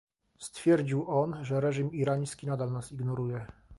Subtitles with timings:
[0.39, 3.45] Stwierdził on, że reżim irański nadal nas ignoruje